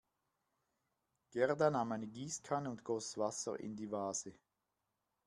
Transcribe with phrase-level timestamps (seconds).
[1.29, 4.33] Gerda nahm eine Gießkanne und goss Wasser in die Vase.